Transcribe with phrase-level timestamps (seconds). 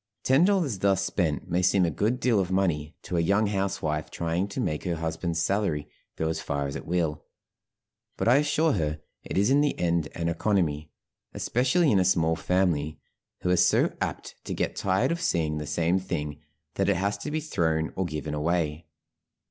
[0.23, 4.09] Ten dollars thus spent may seem a good deal of money to a young housewife
[4.09, 7.23] trying to make her husband's salary go as far as it will;
[8.17, 10.89] but I assure her it is in the end an economy,
[11.35, 12.97] especially in a small family,
[13.41, 16.41] who are so apt to get tired of seeing the same thing,
[16.73, 18.87] that it has to be thrown or given away.